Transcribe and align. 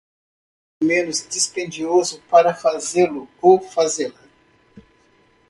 Qual 0.79 0.83
o 0.87 0.87
meio 0.87 1.01
menos 1.03 1.27
dispendioso 1.27 2.23
para 2.27 2.55
fazê-lo 2.55 3.29
ou 3.39 3.61
fazê-la? 3.61 4.19